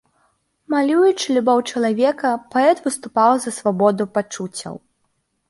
[0.73, 4.75] Малюючы любоў чалавека, паэт выступаў за свабоду пачуццяў.